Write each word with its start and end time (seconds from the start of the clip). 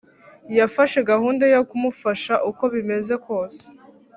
yafashe 0.57 0.99
gahunda 1.11 1.43
yo 1.53 1.61
kumufasha 1.69 2.33
uko 2.49 2.63
bimeze 2.73 3.13
kose 3.25 3.63